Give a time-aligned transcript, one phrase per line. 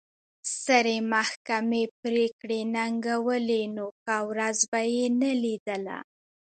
[0.57, 5.97] سترې محکمې پرېکړې ننګولې نو ښه ورځ به یې نه لیدله.